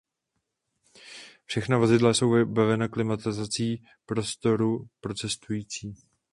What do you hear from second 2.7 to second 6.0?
klimatizací prostoru pro cestující.